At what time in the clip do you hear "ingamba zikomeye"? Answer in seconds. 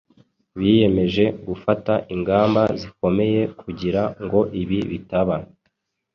2.13-3.41